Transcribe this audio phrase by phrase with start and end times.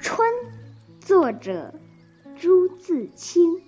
[0.00, 0.28] 春
[1.00, 1.74] 作者
[2.36, 3.60] 朱自清。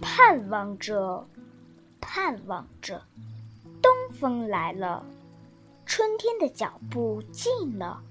[0.00, 1.26] 盼望着
[2.00, 3.02] 盼望着
[3.80, 5.04] 东风来了
[5.86, 8.02] 春天的脚步近了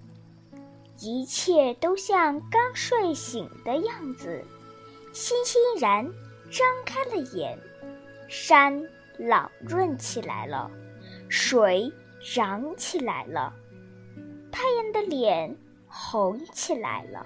[0.99, 4.43] 一切都像刚睡醒的样子，
[5.13, 6.03] 欣欣然
[6.49, 7.57] 张开了眼，
[8.27, 8.83] 山
[9.17, 10.71] 朗润起来了，
[11.29, 11.91] 水
[12.33, 13.53] 涨起来了，
[14.51, 15.55] 太阳的脸
[15.87, 17.25] 红起来了。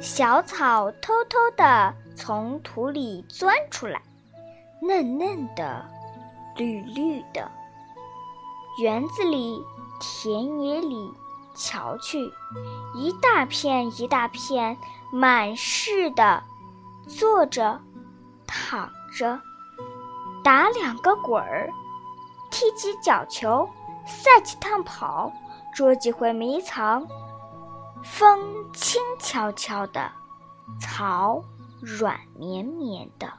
[0.00, 4.00] 小草偷偷地从土里钻出来，
[4.82, 5.84] 嫩嫩的，
[6.56, 7.50] 绿绿的。
[8.78, 9.62] 园子里、
[10.00, 11.12] 田野里，
[11.54, 12.32] 瞧去，
[12.94, 14.76] 一大片一大片，
[15.12, 16.42] 满是的，
[17.06, 17.78] 坐着，
[18.46, 19.38] 躺着，
[20.42, 21.70] 打两个滚儿，
[22.50, 23.68] 踢几脚球，
[24.06, 25.30] 赛几趟跑，
[25.74, 27.06] 捉几回迷藏。
[28.02, 28.40] 风
[28.72, 30.10] 轻悄悄的，
[30.80, 31.44] 草
[31.82, 33.30] 软绵绵的。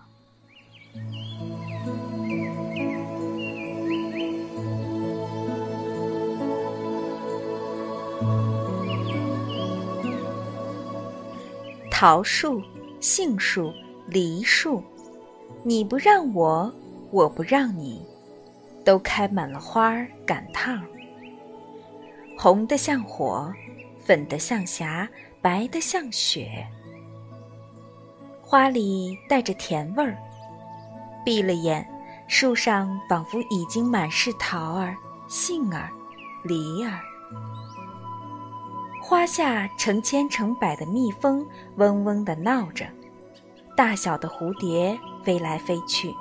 [11.89, 12.61] 桃树、
[12.99, 13.71] 杏树、
[14.07, 14.83] 梨树，
[15.63, 16.73] 你不让我，
[17.11, 18.03] 我不让你，
[18.83, 20.83] 都开满了花儿赶趟，
[22.37, 23.53] 红的像火。
[24.03, 25.07] 粉的像霞，
[25.43, 26.67] 白的像雪，
[28.41, 30.17] 花里带着甜味儿。
[31.23, 31.87] 闭了眼，
[32.27, 34.95] 树上仿佛已经满是桃儿、
[35.27, 35.89] 杏儿、
[36.43, 36.99] 梨儿。
[39.01, 41.45] 花下成千成百的蜜蜂
[41.75, 42.85] 嗡嗡地闹着，
[43.75, 46.13] 大小的蝴蝶飞来飞去。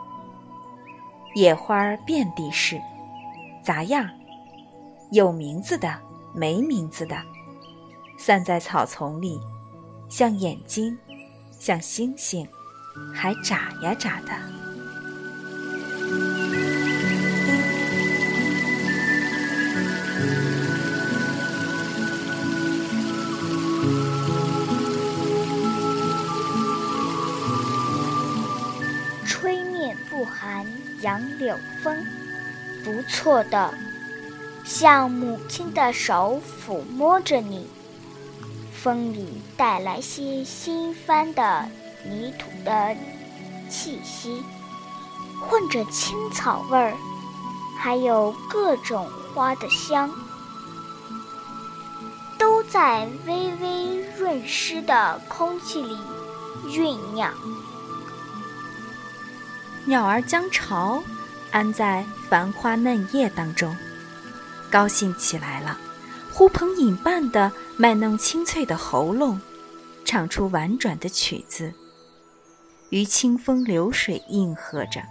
[1.35, 2.81] 野花遍地是，
[3.63, 4.09] 杂样，
[5.13, 5.97] 有名字的，
[6.35, 7.17] 没名字的。
[8.19, 9.41] 散在草丛里，
[10.09, 10.99] 像眼睛，
[11.59, 12.47] 像星星，
[13.15, 14.33] 还眨呀眨的。
[30.53, 30.67] 寒
[31.01, 32.05] 杨柳风，
[32.83, 33.73] 不错的，
[34.65, 37.69] 像母亲的手抚摸着你。
[38.73, 41.69] 风里带来些新翻的
[42.05, 42.97] 泥土的
[43.69, 44.43] 气息，
[45.41, 46.97] 混着青草味儿，
[47.79, 50.11] 还有各种花的香，
[52.37, 55.97] 都在微微润湿的空气里
[56.67, 57.33] 酝酿。
[59.87, 61.03] 鸟儿将巢
[61.51, 63.75] 安在繁花嫩叶当中，
[64.71, 65.77] 高兴起来了。
[66.33, 69.41] 呼朋引伴的卖弄清脆的喉咙，
[70.05, 71.73] 唱出婉转的曲子，
[72.91, 75.03] 与清风流水应和着。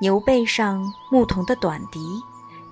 [0.00, 2.00] 牛背上牧童的短笛，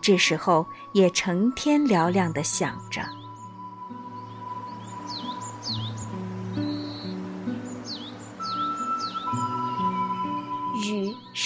[0.03, 3.03] 这时候也成天嘹亮的响着。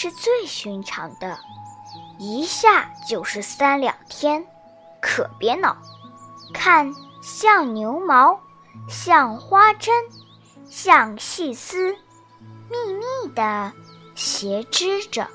[0.01, 1.37] 是最寻常的，
[2.21, 4.47] 一下就是三两天。
[5.01, 5.77] 可别恼，
[6.55, 8.39] 看像牛毛，
[8.89, 9.93] 像花针，
[10.71, 11.91] 像细丝，
[12.71, 13.73] 密密的
[14.15, 15.27] 斜织着。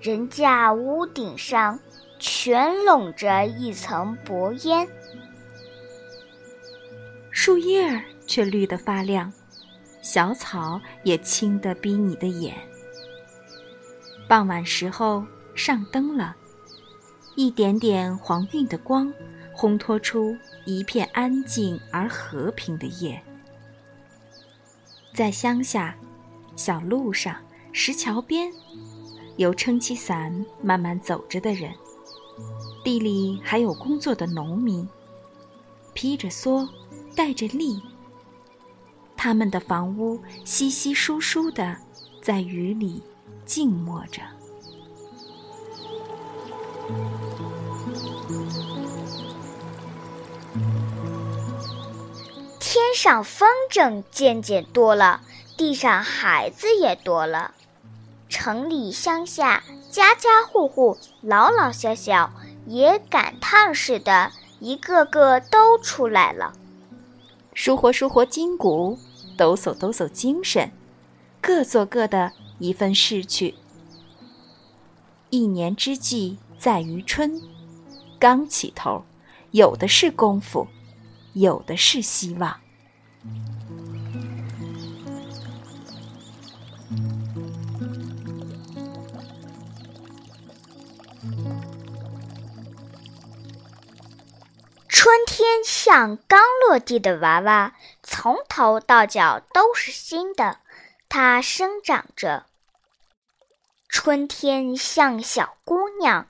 [0.00, 1.78] 人家屋顶上
[2.18, 4.88] 全笼着一层薄烟，
[7.30, 9.32] 树叶儿却绿得发亮，
[10.02, 12.56] 小草也青得逼你的眼。
[14.32, 15.22] 傍晚时候
[15.54, 16.34] 上灯了。
[17.36, 19.12] 一点点黄晕的光，
[19.54, 20.34] 烘托出
[20.64, 23.22] 一片安静而和平的夜。
[25.12, 25.94] 在乡下，
[26.56, 27.36] 小路上、
[27.72, 28.50] 石桥边，
[29.36, 31.70] 有撑起伞慢慢走着的人；
[32.82, 34.88] 地里还有工作的农民，
[35.92, 36.66] 披着蓑，
[37.14, 37.78] 带着笠。
[39.14, 41.76] 他们的房屋稀稀疏疏的，
[42.22, 43.02] 在雨里
[43.44, 44.22] 静默着。
[52.58, 55.20] 天上风筝渐渐多了，
[55.56, 57.52] 地上孩子也多了。
[58.28, 62.32] 城里乡下，家家户户，老老小小，
[62.66, 66.54] 也赶趟似的，一个个都出来了，
[67.52, 68.98] 舒活舒活筋骨，
[69.36, 70.70] 抖擞抖擞精神，
[71.42, 73.56] 各做各的一份逝去。
[75.30, 77.42] 一年之计在于春，
[78.20, 79.04] 刚起头，
[79.50, 80.68] 有的是功夫，
[81.32, 82.60] 有的是希望。
[94.86, 97.74] 春天像刚落地的娃娃，
[98.04, 100.60] 从头到脚都是新的，
[101.08, 102.46] 它生长着。
[103.92, 106.28] 春天像小姑娘，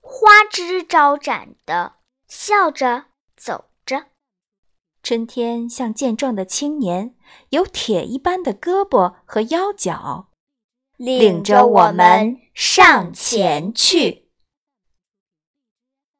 [0.00, 1.94] 花枝招展的
[2.28, 3.06] 笑着
[3.36, 4.06] 走着。
[5.02, 7.16] 春天像健壮的青年，
[7.48, 10.28] 有铁一般的胳膊和腰脚，
[10.96, 14.21] 领着我们上前去。